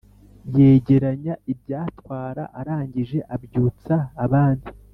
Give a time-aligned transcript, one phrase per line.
[0.59, 4.67] yegeranya ibyatwara arangije abyutsa abandi